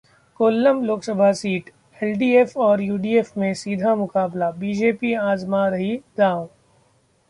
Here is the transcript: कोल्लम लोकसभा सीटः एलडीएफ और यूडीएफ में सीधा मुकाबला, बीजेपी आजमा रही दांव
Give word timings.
कोल्लम 0.39 0.81
लोकसभा 0.85 1.31
सीटः 1.31 2.05
एलडीएफ 2.05 2.57
और 2.59 2.81
यूडीएफ 2.81 3.37
में 3.37 3.53
सीधा 3.53 3.95
मुकाबला, 3.95 4.51
बीजेपी 4.59 5.13
आजमा 5.29 5.67
रही 5.67 5.95
दांव 6.17 6.47